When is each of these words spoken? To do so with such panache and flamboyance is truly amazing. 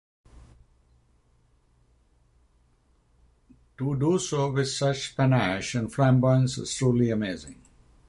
To 3.77 3.95
do 3.99 4.17
so 4.17 4.51
with 4.51 4.67
such 4.69 5.15
panache 5.15 5.75
and 5.75 5.93
flamboyance 5.93 6.57
is 6.57 6.73
truly 6.73 7.11
amazing. 7.11 7.61